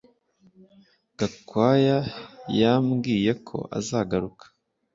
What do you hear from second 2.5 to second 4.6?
yambwiye ko azagaruka